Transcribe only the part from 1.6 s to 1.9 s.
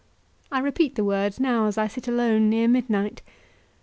as I